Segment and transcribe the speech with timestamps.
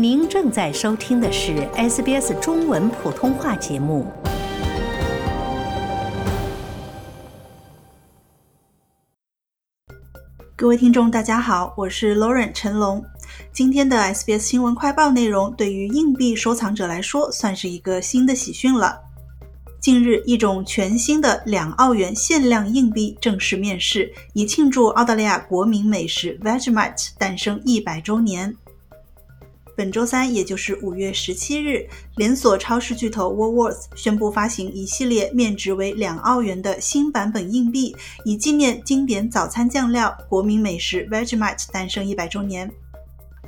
[0.00, 4.06] 您正在收听的是 SBS 中文普通话节目。
[10.54, 13.04] 各位听众，大家好，我是 Lauren 陈龙。
[13.52, 19.00] 今天的 SBS 新闻快报内容，对于硬币收藏者来说，算是一个新的喜讯了。
[19.80, 28.54] 近日，一种全新的两澳元限量硬币正式面世，以庆祝澳大利亚国民美食 Vegemite 诞生一百周年。
[29.78, 42.68] 本周三，也就是五月十七日，连锁超市巨头 woolworth 宣布发行一系列面值为两澳元的新版本硬币，以纪念经典早餐酱料国民美食 Vegemite 诞生一百周年。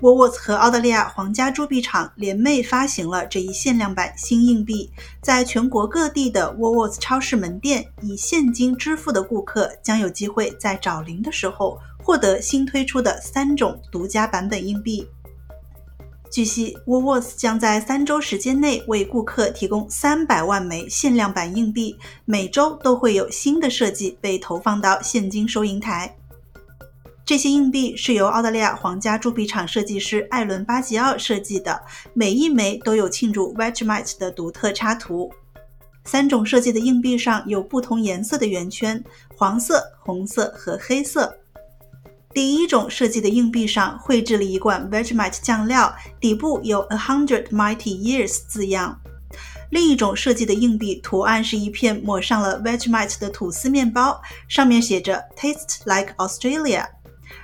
[0.00, 4.88] woolworth 和澳大利亚皇家铸币厂联袂发行了这一限量版新硬币，
[5.20, 15.04] 在全国各地的 woolworth 超市门店，以现金支付的顾客将有机会在找零的时候获得新推出的三种独家版本硬币。
[16.30, 26.16] 据悉，Woolworths 将在三周时间内为顾客提供三百万枚限量版硬币，每周都会有新的设计被投放到现金收银台。
[27.24, 31.82] 这些硬币是由澳大利亚皇家铸币厂设计师艾伦·巴吉奥设计的，
[32.14, 35.32] 每一枚都有庆祝 Vegemite 的独特插图。
[36.04, 39.02] 三种设计的硬币上有不同颜色的圆圈：
[39.36, 41.36] 黄色、红色和黑色。
[42.32, 49.00] 第一种设计的硬币上绘制了一罐 Vegemite 酱料，底部有 A Hundred Mighty Years 字样。
[49.70, 56.86] 另一种设计的硬币图案是一片抹上了 Vegemite 的吐司面包，上面写着 Taste Like Australia。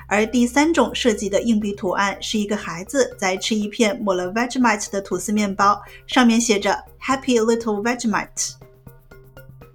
[0.09, 8.55] 而第三种设计的硬币图案是一个孩子在吃一片抹了 Vegemite 的吐司面包，上面写着 Happy Little Vegemite。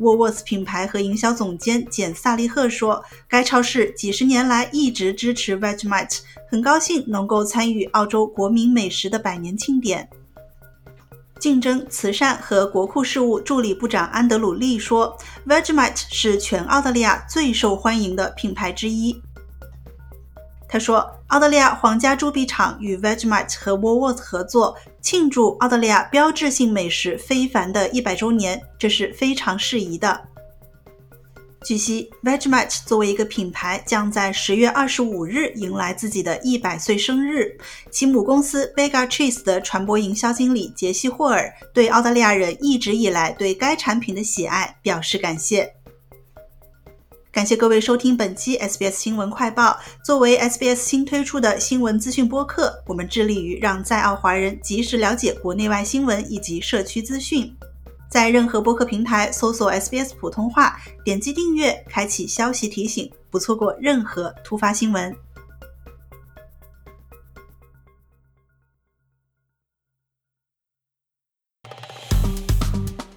[0.02, 10.10] 沃沃斯品牌和营销总监简·萨利赫说：“该超市几十年来一直支持 Vegemite，很高兴能够参与澳洲国民美食的百年庆典。”
[11.40, 15.18] 竞争、慈善和国库事务助理部长安德鲁·利说
[15.48, 19.20] ：“Vegemite 是全澳大利亚最受欢迎的品牌之一。”
[20.72, 30.22] 他说：“澳大利亚皇家铸币厂与 Vegemite 和 Woolworth 合作，庆祝澳大利亚标志性美食非凡的一百周年，这是非常适宜的。”
[31.66, 37.56] 据悉，Vegemite 作为一个品牌，将在十月二十五日迎来自己的一百岁生日。
[37.92, 45.76] 其母公司 Bega Cheese 的传播营销经理杰西·霍尔对澳大利亚人一直以来对该产品的喜爱表示感谢。
[47.32, 49.80] 感谢各位收听本期 SBS 新闻快报。
[50.04, 57.56] 作为 SBS 新推出的新闻资讯播客，我们致力于让在澳华人及时了解国内外新闻以及社区资讯。
[58.10, 65.16] 在任何播客平台搜索 SBS 普通话，点击订阅，开启消息提醒，不错过任何突发新闻。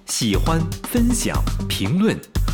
[0.05, 2.17] 喜欢、分享、评论。